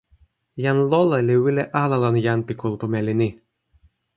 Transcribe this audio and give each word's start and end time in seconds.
jan 0.63 0.79
Lola 0.91 1.17
li 1.27 1.35
wile 1.43 1.63
ala 1.83 1.97
lon 2.03 2.17
jan 2.25 2.39
pi 2.47 2.53
kulupu 2.61 2.85
meli 2.93 3.13
ni. 3.21 3.29